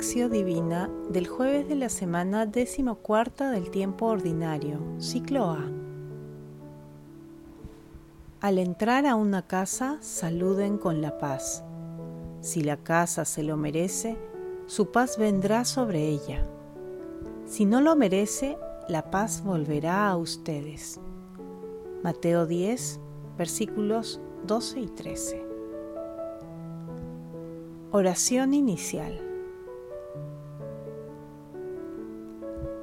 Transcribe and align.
Lección 0.00 0.32
Divina 0.32 0.88
del 1.10 1.28
jueves 1.28 1.68
de 1.68 1.74
la 1.74 1.90
semana 1.90 2.46
decimocuarta 2.46 3.50
del 3.50 3.70
tiempo 3.70 4.06
ordinario, 4.06 4.80
ciclo 4.96 5.50
A. 5.50 5.70
Al 8.40 8.56
entrar 8.56 9.04
a 9.04 9.14
una 9.14 9.46
casa, 9.46 9.98
saluden 10.00 10.78
con 10.78 11.02
la 11.02 11.18
paz. 11.18 11.64
Si 12.40 12.62
la 12.62 12.78
casa 12.78 13.26
se 13.26 13.42
lo 13.42 13.58
merece, 13.58 14.16
su 14.64 14.90
paz 14.90 15.18
vendrá 15.18 15.66
sobre 15.66 16.08
ella. 16.08 16.46
Si 17.44 17.66
no 17.66 17.82
lo 17.82 17.94
merece, 17.94 18.56
la 18.88 19.10
paz 19.10 19.44
volverá 19.44 20.08
a 20.08 20.16
ustedes. 20.16 20.98
Mateo 22.02 22.46
10, 22.46 23.00
versículos 23.36 24.18
12 24.46 24.80
y 24.80 24.86
13. 24.86 25.46
Oración 27.92 28.54
inicial. 28.54 29.29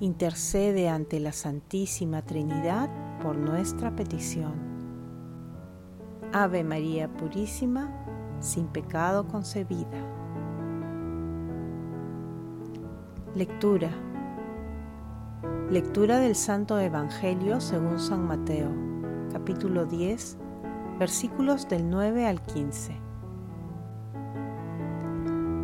intercede 0.00 0.88
ante 0.88 1.20
la 1.20 1.32
Santísima 1.32 2.22
Trinidad 2.22 2.88
por 3.22 3.36
nuestra 3.36 3.94
petición. 3.94 4.54
Ave 6.32 6.64
María 6.64 7.08
Purísima, 7.08 7.92
sin 8.40 8.66
pecado 8.66 9.28
concebida. 9.28 9.86
Lectura. 13.34 13.90
Lectura 15.70 16.18
del 16.18 16.34
Santo 16.34 16.78
Evangelio 16.80 17.60
según 17.60 17.98
San 17.98 18.26
Mateo, 18.26 18.70
capítulo 19.30 19.84
10, 19.84 20.38
versículos 20.98 21.68
del 21.68 21.88
9 21.90 22.26
al 22.26 22.40
15. 22.42 22.96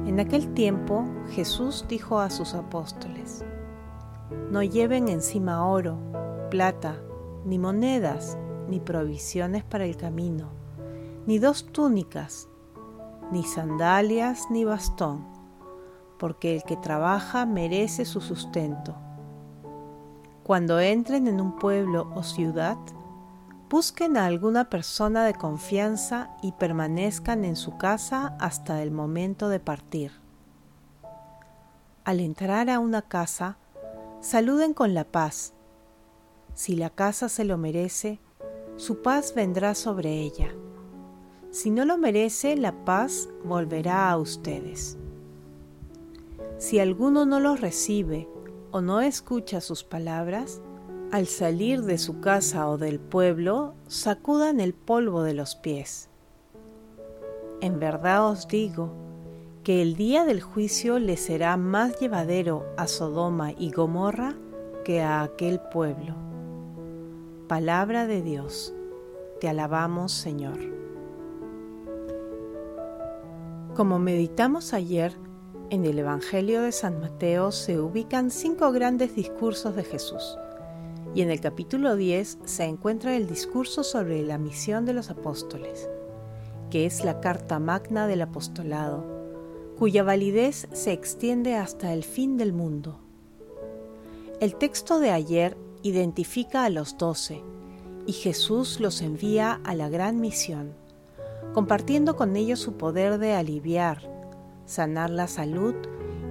En 0.06 0.20
aquel 0.20 0.52
tiempo 0.52 1.06
Jesús 1.30 1.86
dijo 1.88 2.20
a 2.20 2.30
sus 2.30 2.54
apóstoles, 2.54 3.44
no 4.50 4.62
lleven 4.62 5.08
encima 5.08 5.66
oro, 5.66 5.98
plata, 6.50 6.96
ni 7.44 7.58
monedas, 7.58 8.36
ni 8.69 8.80
provisiones 8.80 9.64
para 9.64 9.84
el 9.84 9.96
camino, 9.96 10.48
ni 11.27 11.38
dos 11.38 11.66
túnicas, 11.72 12.48
ni 13.30 13.42
sandalias, 13.44 14.47
ni 14.50 14.64
bastón, 14.64 15.27
porque 16.19 16.56
el 16.56 16.62
que 16.62 16.77
trabaja 16.77 17.47
merece 17.47 18.04
su 18.04 18.20
sustento. 18.20 18.97
Cuando 20.42 20.78
entren 20.78 21.27
en 21.27 21.41
un 21.41 21.56
pueblo 21.56 22.10
o 22.14 22.22
ciudad, 22.22 22.78
busquen 23.69 24.16
a 24.16 24.27
alguna 24.27 24.70
persona 24.70 25.24
de 25.24 25.34
confianza 25.34 26.30
y 26.41 26.52
permanezcan 26.52 27.44
en 27.44 27.56
su 27.56 27.77
casa 27.77 28.36
hasta 28.38 28.82
el 28.82 28.92
momento 28.92 29.48
de 29.48 29.58
partir. 29.58 30.12
Al 32.04 32.20
entrar 32.20 32.70
a 32.70 32.78
una 32.78 33.03
casa, 33.03 33.58
saluden 34.26 34.75
con 34.75 34.92
la 34.92 35.04
paz. 35.04 35.54
Si 36.54 36.75
la 36.75 36.91
casa 36.91 37.28
se 37.28 37.44
lo 37.44 37.59
merece, 37.59 38.19
su 38.75 39.00
paz 39.00 39.32
vendrá 39.37 39.76
sobre 39.76 40.14
ella. 40.14 40.53
Si 41.53 41.70
no 41.70 41.84
lo 41.84 41.97
merece, 41.97 42.56
la 42.56 42.84
paz 42.84 43.28
volverá 43.44 44.10
a 44.10 44.19
ustedes. 44.19 44.98
Si 46.59 46.81
alguno 46.81 47.25
no 47.25 47.38
los 47.38 47.60
recibe 47.60 48.28
o 48.72 48.81
no 48.81 49.00
escucha 49.00 49.60
sus 49.60 49.84
palabras, 49.84 50.60
al 51.12 51.28
salir 51.28 51.82
de 51.82 51.97
su 51.97 52.19
casa 52.19 52.69
o 52.69 52.78
del 52.78 52.98
pueblo, 52.98 53.75
sacudan 53.87 54.58
el 54.58 54.75
polvo 54.75 55.22
de 55.22 55.34
los 55.34 55.54
pies. 55.54 56.08
En 57.60 57.78
verdad 57.78 58.28
os 58.28 58.48
digo, 58.48 59.06
que 59.66 59.82
el 59.82 59.97
día 59.97 60.25
del 60.25 60.41
juicio 60.41 61.00
le 61.00 61.16
será 61.16 61.56
más 61.56 61.99
llevadero 61.99 62.65
a 62.77 62.87
Sodoma 62.87 63.50
y 63.50 63.72
Gomorra 63.72 64.37
que 64.84 65.03
a 65.03 65.22
aquel 65.22 65.59
pueblo. 65.59 66.15
Palabra 67.49 68.06
de 68.06 68.22
Dios, 68.22 68.72
te 69.41 69.49
alabamos 69.49 70.12
Señor. 70.12 70.60
Como 73.75 73.99
meditamos 73.99 74.72
ayer, 74.72 75.16
en 75.71 75.84
el 75.84 75.99
Evangelio 75.99 76.62
de 76.62 76.71
San 76.71 77.00
Mateo 77.00 77.50
se 77.50 77.81
ubican 77.81 78.31
cinco 78.31 78.71
grandes 78.71 79.16
discursos 79.16 79.75
de 79.75 79.82
Jesús, 79.82 80.38
y 81.12 81.22
en 81.22 81.31
el 81.32 81.41
capítulo 81.41 81.97
10 81.97 82.38
se 82.44 82.66
encuentra 82.66 83.16
el 83.16 83.26
discurso 83.26 83.82
sobre 83.82 84.22
la 84.22 84.38
misión 84.38 84.87
de 84.87 84.93
los 84.93 85.10
apóstoles, 85.10 85.91
que 86.71 86.87
es 86.87 87.05
la 87.05 87.19
carta 87.19 87.59
magna 87.59 88.06
del 88.06 88.22
apostolado 88.22 89.16
cuya 89.78 90.03
validez 90.03 90.69
se 90.72 90.92
extiende 90.92 91.54
hasta 91.56 91.92
el 91.92 92.03
fin 92.03 92.37
del 92.38 92.53
mundo. 92.53 92.98
El 94.41 94.54
texto 94.56 94.98
de 94.98 95.10
ayer 95.10 95.56
identifica 95.82 96.64
a 96.64 96.70
los 96.70 96.97
doce 96.97 97.42
y 98.06 98.12
Jesús 98.12 98.81
los 98.81 99.03
envía 99.03 99.60
a 99.64 99.75
la 99.75 99.88
gran 99.88 100.20
misión, 100.20 100.72
compartiendo 101.53 102.16
con 102.16 102.37
ellos 102.37 102.60
su 102.60 102.75
poder 102.75 103.19
de 103.19 103.34
aliviar, 103.34 104.10
sanar 104.64 105.10
la 105.10 105.26
salud 105.26 105.75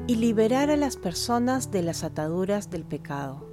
y 0.07 0.15
liberar 0.15 0.69
a 0.69 0.77
las 0.77 0.97
personas 0.97 1.71
de 1.71 1.83
las 1.83 2.03
ataduras 2.03 2.69
del 2.69 2.83
pecado. 2.83 3.47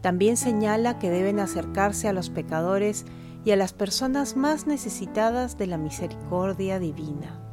También 0.00 0.36
señala 0.36 0.98
que 0.98 1.10
deben 1.10 1.40
acercarse 1.40 2.08
a 2.08 2.12
los 2.12 2.30
pecadores 2.30 3.04
y 3.44 3.50
a 3.50 3.56
las 3.56 3.72
personas 3.72 4.36
más 4.36 4.66
necesitadas 4.66 5.56
de 5.56 5.66
la 5.66 5.78
misericordia 5.78 6.78
divina. 6.78 7.45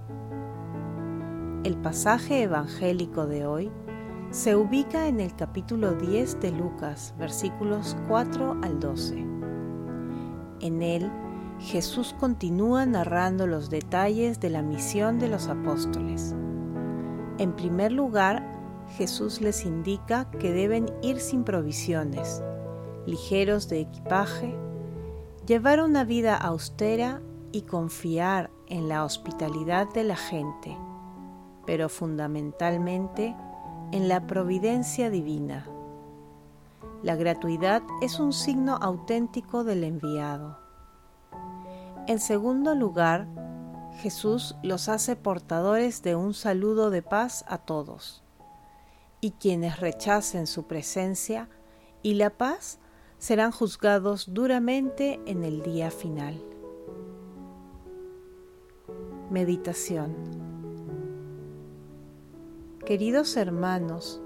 El 1.63 1.77
pasaje 1.77 2.41
evangélico 2.41 3.25
de 3.25 3.45
hoy 3.47 3.71
se 4.31 4.53
ubica 4.53 5.07
en 5.07 5.21
el 5.21 5.33
capítulo 5.33 5.93
10 5.93 6.41
de 6.41 6.51
Lucas, 6.51 7.13
versículos 7.17 7.95
4 8.09 8.57
al 8.61 8.81
12. 8.81 9.25
En 10.59 10.81
él, 10.81 11.09
Jesús 11.59 12.13
continúa 12.19 12.85
narrando 12.85 13.47
los 13.47 13.69
detalles 13.69 14.41
de 14.41 14.49
la 14.49 14.61
misión 14.61 15.19
de 15.19 15.29
los 15.29 15.47
apóstoles. 15.47 16.35
En 17.37 17.55
primer 17.55 17.93
lugar, 17.93 18.45
Jesús 18.97 19.39
les 19.39 19.65
indica 19.65 20.29
que 20.31 20.51
deben 20.51 20.87
ir 21.01 21.21
sin 21.21 21.45
provisiones, 21.45 22.43
ligeros 23.05 23.69
de 23.69 23.79
equipaje, 23.79 24.53
llevar 25.47 25.81
una 25.81 26.03
vida 26.03 26.35
austera 26.35 27.21
y 27.53 27.61
confiar 27.61 28.51
en 28.67 28.89
la 28.89 29.05
hospitalidad 29.05 29.87
de 29.93 30.03
la 30.03 30.17
gente 30.17 30.77
pero 31.65 31.89
fundamentalmente 31.89 33.35
en 33.91 34.07
la 34.07 34.25
providencia 34.25 35.09
divina. 35.09 35.67
La 37.03 37.15
gratuidad 37.15 37.83
es 38.01 38.19
un 38.19 38.33
signo 38.33 38.77
auténtico 38.81 39.63
del 39.63 39.83
enviado. 39.83 40.57
En 42.07 42.19
segundo 42.19 42.75
lugar, 42.75 43.27
Jesús 43.99 44.55
los 44.63 44.89
hace 44.89 45.15
portadores 45.15 46.01
de 46.01 46.15
un 46.15 46.33
saludo 46.33 46.89
de 46.89 47.01
paz 47.01 47.45
a 47.47 47.59
todos, 47.59 48.23
y 49.21 49.31
quienes 49.31 49.79
rechacen 49.79 50.47
su 50.47 50.63
presencia 50.63 51.49
y 52.01 52.15
la 52.15 52.31
paz 52.31 52.79
serán 53.19 53.51
juzgados 53.51 54.33
duramente 54.33 55.21
en 55.25 55.43
el 55.43 55.61
día 55.61 55.91
final. 55.91 56.43
Meditación 59.29 60.52
Queridos 62.85 63.37
hermanos, 63.37 64.21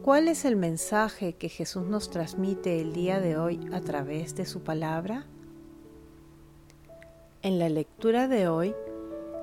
¿cuál 0.00 0.28
es 0.28 0.46
el 0.46 0.56
mensaje 0.56 1.34
que 1.34 1.50
Jesús 1.50 1.84
nos 1.84 2.08
transmite 2.08 2.80
el 2.80 2.94
día 2.94 3.20
de 3.20 3.36
hoy 3.36 3.60
a 3.74 3.82
través 3.82 4.34
de 4.34 4.46
su 4.46 4.62
palabra? 4.62 5.26
En 7.42 7.58
la 7.58 7.68
lectura 7.68 8.26
de 8.26 8.48
hoy, 8.48 8.74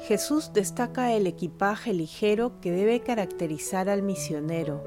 Jesús 0.07 0.53
destaca 0.53 1.13
el 1.13 1.27
equipaje 1.27 1.93
ligero 1.93 2.59
que 2.61 2.71
debe 2.71 3.01
caracterizar 3.01 3.89
al 3.89 4.01
misionero 4.01 4.83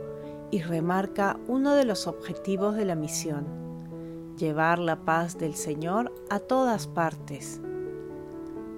y 0.50 0.60
remarca 0.60 1.38
uno 1.46 1.74
de 1.74 1.84
los 1.84 2.08
objetivos 2.08 2.74
de 2.74 2.86
la 2.86 2.96
misión, 2.96 4.34
llevar 4.36 4.80
la 4.80 5.04
paz 5.04 5.38
del 5.38 5.54
Señor 5.54 6.12
a 6.28 6.40
todas 6.40 6.88
partes, 6.88 7.60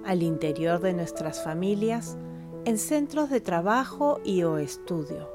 al 0.05 0.21
interior 0.21 0.81
de 0.81 0.93
nuestras 0.93 1.43
familias, 1.43 2.15
en 2.67 2.77
centros 2.77 3.29
de 3.29 3.39
trabajo 3.39 4.19
y 4.25 4.43
o 4.43 4.57
estudio, 4.57 5.29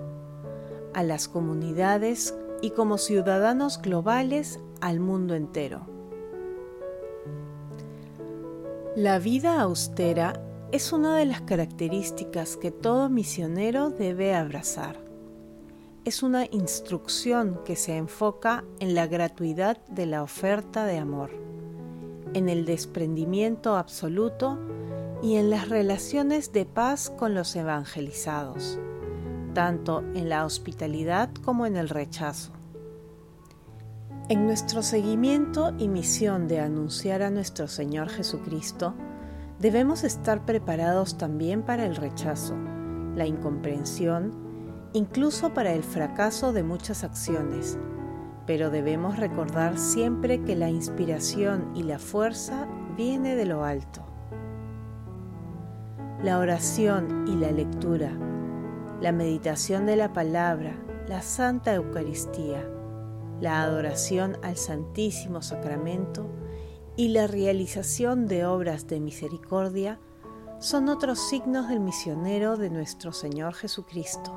a 0.92 1.02
las 1.02 1.28
comunidades 1.28 2.34
y 2.60 2.72
como 2.72 2.98
ciudadanos 2.98 3.80
globales 3.80 4.60
al 4.82 5.00
mundo 5.00 5.34
entero. 5.34 5.86
La 8.96 9.18
vida 9.18 9.62
austera 9.62 10.34
es 10.72 10.92
una 10.92 11.16
de 11.16 11.24
las 11.24 11.40
características 11.40 12.58
que 12.58 12.70
todo 12.70 13.08
misionero 13.08 13.88
debe 13.88 14.34
abrazar. 14.34 14.98
Es 16.04 16.22
una 16.22 16.44
instrucción 16.50 17.60
que 17.64 17.76
se 17.76 17.96
enfoca 17.96 18.62
en 18.78 18.94
la 18.94 19.06
gratuidad 19.06 19.82
de 19.86 20.04
la 20.04 20.22
oferta 20.22 20.84
de 20.84 20.98
amor, 20.98 21.30
en 22.34 22.50
el 22.50 22.66
desprendimiento 22.66 23.78
absoluto 23.78 24.58
y 25.22 25.36
en 25.36 25.50
las 25.50 25.68
relaciones 25.68 26.52
de 26.52 26.66
paz 26.66 27.08
con 27.08 27.32
los 27.34 27.54
evangelizados, 27.54 28.80
tanto 29.54 30.00
en 30.14 30.28
la 30.28 30.44
hospitalidad 30.44 31.30
como 31.44 31.64
en 31.64 31.76
el 31.76 31.88
rechazo. 31.88 32.52
En 34.28 34.46
nuestro 34.46 34.82
seguimiento 34.82 35.72
y 35.78 35.86
misión 35.86 36.48
de 36.48 36.58
anunciar 36.58 37.22
a 37.22 37.30
nuestro 37.30 37.68
Señor 37.68 38.08
Jesucristo, 38.08 38.94
debemos 39.60 40.02
estar 40.02 40.44
preparados 40.44 41.16
también 41.18 41.62
para 41.62 41.86
el 41.86 41.94
rechazo, 41.94 42.56
la 43.14 43.26
incomprensión, 43.26 44.32
incluso 44.92 45.54
para 45.54 45.72
el 45.72 45.84
fracaso 45.84 46.52
de 46.52 46.64
muchas 46.64 47.04
acciones, 47.04 47.78
pero 48.44 48.70
debemos 48.70 49.18
recordar 49.18 49.78
siempre 49.78 50.42
que 50.42 50.56
la 50.56 50.68
inspiración 50.68 51.70
y 51.76 51.84
la 51.84 52.00
fuerza 52.00 52.66
viene 52.96 53.36
de 53.36 53.46
lo 53.46 53.64
alto. 53.64 54.11
La 56.22 56.38
oración 56.38 57.26
y 57.26 57.34
la 57.34 57.50
lectura, 57.50 58.12
la 59.00 59.10
meditación 59.10 59.86
de 59.86 59.96
la 59.96 60.12
palabra, 60.12 60.76
la 61.08 61.20
Santa 61.20 61.74
Eucaristía, 61.74 62.64
la 63.40 63.64
adoración 63.64 64.36
al 64.44 64.56
Santísimo 64.56 65.42
Sacramento 65.42 66.30
y 66.94 67.08
la 67.08 67.26
realización 67.26 68.28
de 68.28 68.46
obras 68.46 68.86
de 68.86 69.00
misericordia 69.00 69.98
son 70.60 70.88
otros 70.88 71.18
signos 71.18 71.68
del 71.68 71.80
misionero 71.80 72.56
de 72.56 72.70
nuestro 72.70 73.12
Señor 73.12 73.54
Jesucristo. 73.54 74.32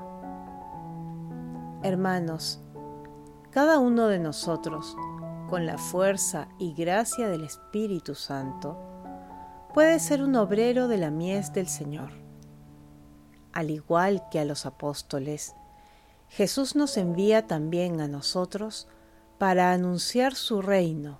Hermanos, 1.84 2.64
cada 3.52 3.78
uno 3.78 4.08
de 4.08 4.18
nosotros, 4.18 4.98
con 5.52 5.68
la 5.68 5.78
fuerza 5.78 6.48
y 6.58 6.74
gracia 6.74 7.30
del 7.30 7.44
Espíritu 7.44 8.16
Santo, 8.16 8.85
puede 9.76 10.00
ser 10.00 10.24
un 10.24 10.38
obrero 10.38 10.88
de 10.88 10.96
la 10.96 11.12
mies 11.12 11.52
del 11.52 11.68
Señor. 11.68 12.12
Al 13.52 13.70
igual 13.72 14.24
que 14.32 14.40
a 14.40 14.46
los 14.46 14.66
apóstoles, 14.66 15.54
Jesús 16.30 16.78
nos 16.78 16.96
envía 16.96 17.46
también 17.46 18.00
a 18.00 18.08
nosotros 18.08 18.88
para 19.38 19.74
anunciar 19.74 20.34
su 20.34 20.62
reino, 20.62 21.20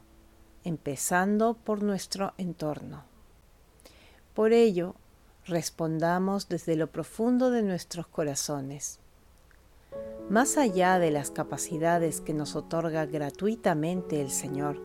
empezando 0.64 1.56
por 1.56 1.84
nuestro 1.84 2.34
entorno. 2.38 3.04
Por 4.34 4.54
ello, 4.54 4.96
respondamos 5.46 6.48
desde 6.48 6.78
lo 6.78 6.88
profundo 6.88 7.52
de 7.52 7.62
nuestros 7.62 8.08
corazones. 8.08 9.00
Más 10.30 10.56
allá 10.56 10.98
de 10.98 11.12
las 11.12 11.30
capacidades 11.30 12.22
que 12.22 12.34
nos 12.34 12.56
otorga 12.56 13.06
gratuitamente 13.06 14.22
el 14.22 14.32
Señor, 14.32 14.82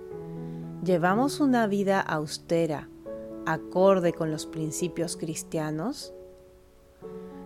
llevamos 0.82 1.38
una 1.38 1.68
vida 1.68 2.00
austera, 2.00 2.88
acorde 3.46 4.12
con 4.12 4.30
los 4.30 4.46
principios 4.46 5.16
cristianos. 5.16 6.12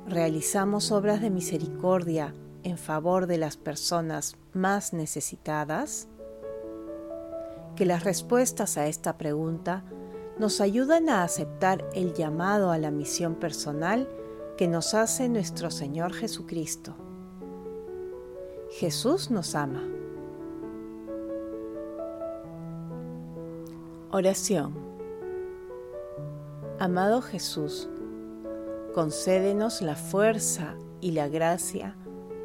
Realizamos 0.06 0.92
obras 0.92 1.20
de 1.20 1.30
misericordia 1.30 2.34
en 2.64 2.78
favor 2.78 3.26
de 3.26 3.38
las 3.38 3.56
personas 3.56 4.36
más 4.52 4.92
necesitadas? 4.92 6.08
Que 7.76 7.86
las 7.86 8.04
respuestas 8.04 8.76
a 8.78 8.86
esta 8.86 9.16
pregunta 9.18 9.84
nos 10.38 10.60
ayuden 10.60 11.08
a 11.08 11.22
aceptar 11.22 11.88
el 11.94 12.14
llamado 12.14 12.70
a 12.70 12.78
la 12.78 12.90
misión 12.90 13.36
personal 13.36 14.08
que 14.56 14.66
nos 14.66 14.94
hace 14.94 15.28
nuestro 15.28 15.70
Señor 15.70 16.12
Jesucristo. 16.12 16.96
Jesús 18.70 19.30
nos 19.30 19.54
ama. 19.54 19.82
Oración. 24.10 24.93
Amado 26.80 27.22
Jesús, 27.22 27.88
concédenos 28.94 29.80
la 29.80 29.94
fuerza 29.94 30.74
y 31.00 31.12
la 31.12 31.28
gracia 31.28 31.96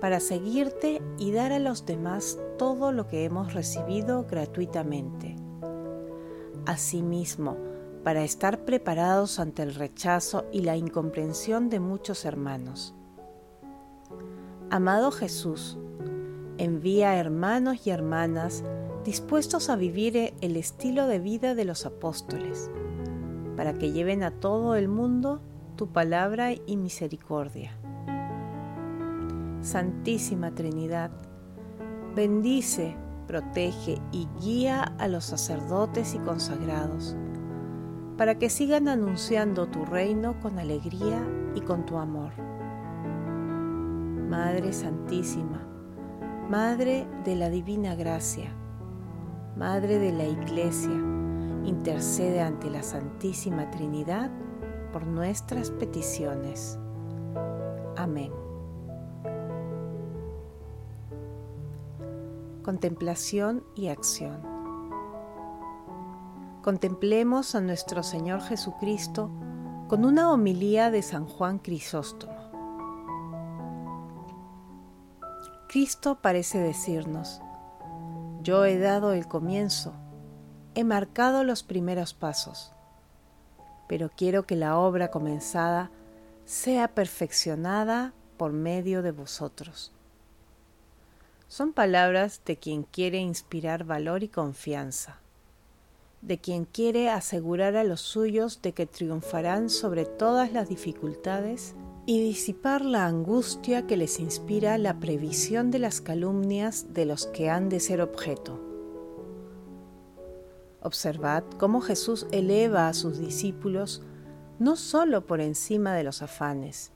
para 0.02 0.20
seguirte 0.20 1.02
y 1.18 1.32
dar 1.32 1.52
a 1.52 1.58
los 1.58 1.88
demás 1.88 2.38
todo 2.60 2.92
lo 2.92 3.08
que 3.08 3.26
hemos 3.26 3.56
recibido 3.56 4.28
gratuitamente. 4.30 5.36
Asimismo, 6.68 7.58
para 8.04 8.24
estar 8.24 8.66
preparados 8.66 9.40
ante 9.40 9.64
el 9.64 9.74
rechazo 9.74 10.46
y 10.52 10.62
la 10.62 10.78
incomprensión 10.78 11.70
de 11.70 11.80
muchos 11.80 12.24
hermanos. 12.24 12.94
Amado 14.70 15.10
Jesús, 15.10 15.80
envía 16.60 17.18
hermanos 17.18 17.88
y 17.88 17.90
hermanas 17.90 18.64
dispuestos 19.04 19.70
a 19.70 19.76
vivir 19.76 20.36
el 20.40 20.56
estilo 20.56 21.08
de 21.08 21.18
vida 21.18 21.56
de 21.56 21.66
los 21.66 21.88
apóstoles, 21.88 22.70
para 23.60 23.74
que 23.74 23.92
lleven 23.92 24.24
a 24.24 24.32
todo 24.32 24.76
el 24.76 24.88
mundo 24.88 25.42
tu 25.76 25.92
palabra 25.92 26.54
y 26.54 26.78
misericordia. 26.78 27.78
Santísima 29.60 30.56
Trinidad, 30.56 31.12
bendice, 32.16 32.96
protege 33.28 33.98
y 34.14 34.30
guía 34.42 34.84
a 34.98 35.10
los 35.10 35.26
sacerdotes 35.26 36.16
y 36.16 36.20
consagrados, 36.20 37.18
para 38.16 38.40
que 38.40 38.50
sigan 38.50 38.88
anunciando 38.88 39.68
tu 39.68 39.84
reino 39.84 40.40
con 40.40 40.58
alegría 40.58 41.22
y 41.54 41.60
con 41.60 41.86
tu 41.86 41.98
amor. 41.98 42.32
Madre 44.30 44.72
Santísima, 44.72 45.68
Madre 46.50 47.06
de 47.26 47.36
la 47.36 47.50
Divina 47.50 47.94
Gracia, 47.96 48.54
Madre 49.58 50.00
de 50.00 50.14
la 50.14 50.24
Iglesia, 50.24 51.19
intercede 51.66 52.42
ante 52.42 52.70
la 52.70 52.84
Santísima 52.84 53.70
Trinidad 53.72 54.32
por 54.92 55.06
nuestras 55.06 55.72
peticiones. 55.72 56.80
Amén. 57.96 58.32
contemplación 62.70 63.64
y 63.74 63.88
acción. 63.88 64.44
Contemplemos 66.62 67.56
a 67.56 67.62
nuestro 67.62 68.04
Señor 68.04 68.42
Jesucristo 68.42 69.32
con 69.88 70.06
una 70.06 70.32
homilía 70.32 70.92
de 70.92 71.02
San 71.02 71.26
Juan 71.26 71.58
Crisóstomo. 71.58 72.36
Cristo 75.68 76.20
parece 76.22 76.60
decirnos, 76.60 77.42
yo 78.44 78.66
he 78.66 78.78
dado 78.78 79.14
el 79.14 79.28
comienzo, 79.28 79.96
he 80.80 80.86
marcado 80.86 81.44
los 81.44 81.62
primeros 81.62 82.14
pasos, 82.14 82.72
pero 83.90 84.10
quiero 84.16 84.44
que 84.46 84.56
la 84.56 84.78
obra 84.78 85.12
comenzada 85.12 85.92
sea 86.46 86.88
perfeccionada 86.88 88.14
por 88.38 88.54
medio 88.54 89.02
de 89.02 89.12
vosotros. 89.12 89.92
Son 91.50 91.74
palabras 91.74 92.42
de 92.46 92.56
quien 92.56 92.84
quiere 92.84 93.18
inspirar 93.18 93.84
valor 93.84 94.24
y 94.24 94.30
confianza, 94.30 95.20
de 96.22 96.38
quien 96.38 96.64
quiere 96.64 97.10
asegurar 97.10 97.76
a 97.76 97.84
los 97.84 98.00
suyos 98.00 98.62
de 98.62 98.72
que 98.72 98.86
triunfarán 98.86 99.70
sobre 99.70 100.06
todas 100.06 100.54
las 100.54 100.70
dificultades 100.70 101.76
y 102.06 102.22
disipar 102.22 102.86
la 102.86 103.06
angustia 103.06 103.86
que 103.86 103.98
les 103.98 104.18
inspira 104.22 104.78
la 104.78 104.98
previsión 105.02 105.72
de 105.72 105.80
las 105.80 106.00
calumnias 106.00 106.94
de 106.94 107.06
los 107.06 107.28
que 107.28 107.50
han 107.50 107.68
de 107.68 107.82
ser 107.82 108.00
objeto. 108.00 108.69
Observad 110.82 111.44
cómo 111.58 111.82
Jesús 111.82 112.26
eleva 112.32 112.88
a 112.88 112.94
sus 112.94 113.20
discípulos 113.20 114.02
no 114.60 114.76
sólo 114.76 115.26
por 115.26 115.42
encima 115.42 115.94
de 115.94 116.04
los 116.04 116.22
afanes, 116.22 116.92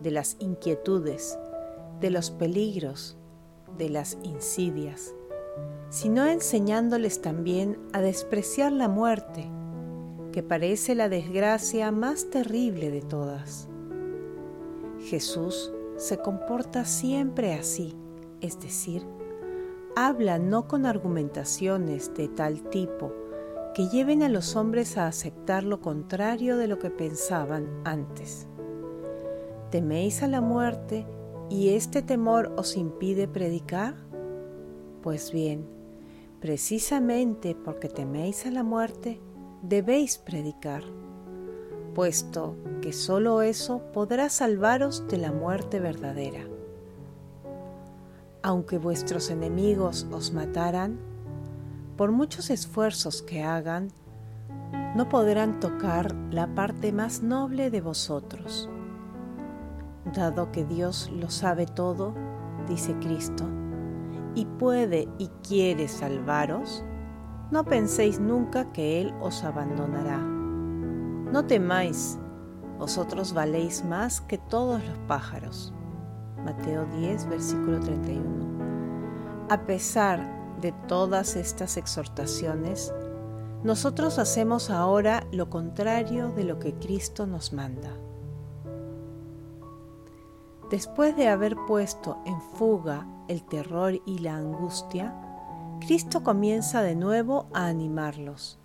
de 0.00 0.10
las 0.10 0.36
inquietudes, 0.40 1.38
de 2.00 2.10
los 2.10 2.30
peligros, 2.30 3.16
de 3.76 3.90
las 3.90 4.18
insidias, 4.22 5.14
sino 5.88 6.26
enseñándoles 6.26 7.20
también 7.20 7.78
a 7.92 8.00
despreciar 8.00 8.72
la 8.72 8.88
muerte, 8.88 9.50
que 10.32 10.42
parece 10.42 10.94
la 10.94 11.08
desgracia 11.08 11.90
más 11.90 12.30
terrible 12.30 12.90
de 12.90 13.02
todas. 13.02 13.68
Jesús 15.00 15.72
se 15.96 16.18
comporta 16.18 16.84
siempre 16.84 17.54
así, 17.54 17.96
es 18.40 18.60
decir, 18.60 19.02
habla 19.96 20.38
no 20.38 20.68
con 20.68 20.86
argumentaciones 20.86 22.14
de 22.14 22.28
tal 22.28 22.62
tipo 22.62 23.12
que 23.74 23.88
lleven 23.88 24.22
a 24.22 24.28
los 24.28 24.56
hombres 24.56 24.96
a 24.96 25.06
aceptar 25.06 25.64
lo 25.64 25.80
contrario 25.80 26.56
de 26.56 26.68
lo 26.68 26.78
que 26.78 26.90
pensaban 26.90 27.68
antes. 27.84 28.46
Teméis 29.70 30.22
a 30.22 30.28
la 30.28 30.40
muerte 30.40 31.06
¿Y 31.50 31.70
este 31.70 32.02
temor 32.02 32.52
os 32.58 32.76
impide 32.76 33.26
predicar? 33.26 33.94
Pues 35.02 35.32
bien, 35.32 35.66
precisamente 36.40 37.54
porque 37.54 37.88
teméis 37.88 38.44
a 38.44 38.50
la 38.50 38.62
muerte, 38.62 39.18
debéis 39.62 40.18
predicar, 40.18 40.82
puesto 41.94 42.54
que 42.82 42.92
sólo 42.92 43.40
eso 43.40 43.80
podrá 43.94 44.28
salvaros 44.28 45.08
de 45.08 45.16
la 45.16 45.32
muerte 45.32 45.80
verdadera. 45.80 46.46
Aunque 48.42 48.76
vuestros 48.76 49.30
enemigos 49.30 50.06
os 50.12 50.34
mataran, 50.34 50.98
por 51.98 52.10
muchos 52.12 52.48
esfuerzos 52.48 53.20
que 53.20 53.42
hagan, 53.42 53.88
no 54.96 55.10
podrán 55.10 55.60
tocar 55.60 56.14
la 56.30 56.46
parte 56.54 56.92
más 56.92 57.22
noble 57.22 57.70
de 57.70 57.82
vosotros 57.82 58.70
Dado 60.14 60.50
que 60.52 60.64
Dios 60.64 61.10
lo 61.12 61.28
sabe 61.28 61.66
todo, 61.66 62.14
dice 62.66 62.94
Cristo, 62.98 63.44
y 64.34 64.46
puede 64.46 65.06
y 65.18 65.28
quiere 65.46 65.86
salvaros, 65.86 66.82
no 67.50 67.64
penséis 67.64 68.18
nunca 68.18 68.72
que 68.72 69.02
Él 69.02 69.14
os 69.20 69.44
abandonará. 69.44 70.18
No 70.18 71.44
temáis, 71.46 72.18
vosotros 72.78 73.34
valéis 73.34 73.84
más 73.84 74.22
que 74.22 74.38
todos 74.38 74.82
los 74.82 74.96
pájaros. 75.06 75.74
Mateo 76.42 76.86
10, 76.86 77.26
versículo 77.28 77.80
31. 77.80 78.24
A 79.50 79.60
pesar 79.66 80.37
de 80.60 80.72
todas 80.86 81.36
estas 81.36 81.76
exhortaciones, 81.76 82.92
nosotros 83.64 84.18
hacemos 84.18 84.70
ahora 84.70 85.26
lo 85.32 85.50
contrario 85.50 86.30
de 86.30 86.44
lo 86.44 86.58
que 86.58 86.74
Cristo 86.74 87.26
nos 87.26 87.52
manda. 87.52 87.90
Después 90.70 91.16
de 91.16 91.28
haber 91.28 91.56
puesto 91.66 92.18
en 92.26 92.40
fuga 92.40 93.06
el 93.26 93.42
terror 93.42 94.00
y 94.04 94.18
la 94.18 94.36
angustia, 94.36 95.14
Cristo 95.80 96.22
comienza 96.22 96.82
de 96.82 96.94
nuevo 96.94 97.46
a 97.54 97.66
animarlos. 97.66 98.58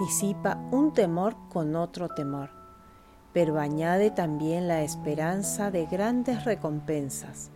Disipa 0.00 0.58
un 0.70 0.92
temor 0.92 1.36
con 1.48 1.76
otro 1.76 2.08
temor, 2.08 2.50
pero 3.32 3.58
añade 3.58 4.10
también 4.10 4.66
la 4.66 4.82
esperanza 4.82 5.70
de 5.70 5.86
grandes 5.86 6.44
recompensas. 6.44 7.50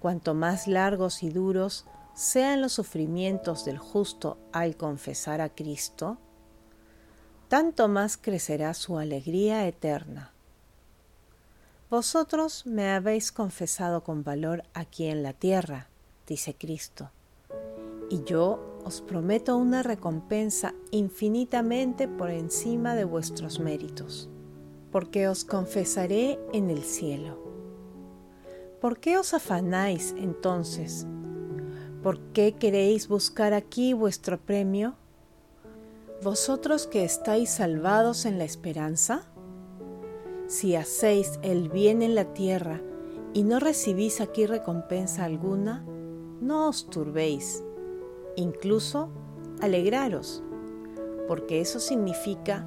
Cuanto 0.00 0.34
más 0.34 0.68
largos 0.68 1.22
y 1.22 1.30
duros 1.30 1.86
sean 2.20 2.60
los 2.60 2.74
sufrimientos 2.74 3.64
del 3.64 3.78
justo 3.78 4.36
al 4.52 4.76
confesar 4.76 5.40
a 5.40 5.48
Cristo, 5.48 6.18
tanto 7.48 7.88
más 7.88 8.18
crecerá 8.18 8.74
su 8.74 8.98
alegría 8.98 9.66
eterna. 9.66 10.30
Vosotros 11.88 12.66
me 12.66 12.90
habéis 12.90 13.32
confesado 13.32 14.04
con 14.04 14.22
valor 14.22 14.64
aquí 14.74 15.06
en 15.06 15.22
la 15.22 15.32
tierra, 15.32 15.88
dice 16.26 16.54
Cristo, 16.54 17.10
y 18.10 18.22
yo 18.24 18.82
os 18.84 19.00
prometo 19.00 19.56
una 19.56 19.82
recompensa 19.82 20.74
infinitamente 20.90 22.06
por 22.06 22.28
encima 22.28 22.94
de 22.96 23.04
vuestros 23.04 23.60
méritos, 23.60 24.28
porque 24.92 25.26
os 25.26 25.46
confesaré 25.46 26.38
en 26.52 26.68
el 26.68 26.82
cielo. 26.82 27.38
¿Por 28.78 29.00
qué 29.00 29.16
os 29.16 29.32
afanáis 29.32 30.14
entonces? 30.18 31.06
¿Por 32.02 32.18
qué 32.32 32.52
queréis 32.52 33.08
buscar 33.08 33.52
aquí 33.52 33.92
vuestro 33.92 34.38
premio? 34.38 34.94
¿Vosotros 36.22 36.86
que 36.86 37.04
estáis 37.04 37.50
salvados 37.50 38.24
en 38.24 38.38
la 38.38 38.44
esperanza? 38.44 39.26
Si 40.46 40.76
hacéis 40.76 41.38
el 41.42 41.68
bien 41.68 42.00
en 42.00 42.14
la 42.14 42.32
tierra 42.32 42.80
y 43.34 43.42
no 43.42 43.60
recibís 43.60 44.22
aquí 44.22 44.46
recompensa 44.46 45.26
alguna, 45.26 45.84
no 46.40 46.70
os 46.70 46.88
turbéis, 46.88 47.62
incluso 48.34 49.10
alegraros, 49.60 50.42
porque 51.28 51.60
eso 51.60 51.80
significa 51.80 52.66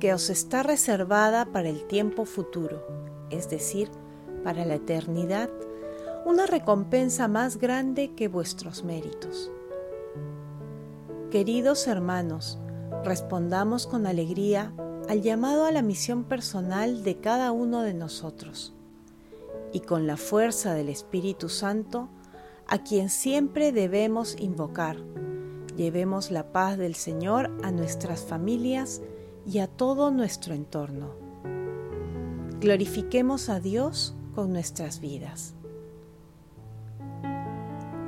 que 0.00 0.12
os 0.12 0.28
está 0.28 0.64
reservada 0.64 1.44
para 1.46 1.68
el 1.68 1.86
tiempo 1.86 2.24
futuro, 2.24 2.84
es 3.30 3.48
decir, 3.48 3.90
para 4.42 4.64
la 4.64 4.74
eternidad, 4.74 5.50
una 6.24 6.46
recompensa 6.46 7.28
más 7.28 7.58
grande 7.58 8.14
que 8.14 8.28
vuestros 8.28 8.84
méritos. 8.84 9.50
Queridos 11.30 11.86
hermanos, 11.88 12.58
respondamos 13.04 13.86
con 13.86 14.06
alegría 14.06 14.72
al 15.08 15.22
llamado 15.22 15.64
a 15.64 15.72
la 15.72 15.82
misión 15.82 16.24
personal 16.24 17.02
de 17.02 17.16
cada 17.18 17.50
uno 17.52 17.82
de 17.82 17.94
nosotros 17.94 18.74
y 19.72 19.80
con 19.80 20.06
la 20.06 20.16
fuerza 20.16 20.74
del 20.74 20.88
Espíritu 20.88 21.48
Santo, 21.48 22.08
a 22.68 22.78
quien 22.82 23.08
siempre 23.08 23.72
debemos 23.72 24.36
invocar. 24.38 24.98
Llevemos 25.76 26.30
la 26.30 26.52
paz 26.52 26.76
del 26.76 26.94
Señor 26.94 27.50
a 27.62 27.72
nuestras 27.72 28.20
familias 28.20 29.00
y 29.46 29.58
a 29.58 29.66
todo 29.66 30.10
nuestro 30.10 30.54
entorno. 30.54 31.14
Glorifiquemos 32.60 33.48
a 33.48 33.58
Dios 33.58 34.14
con 34.34 34.52
nuestras 34.52 35.00
vidas. 35.00 35.54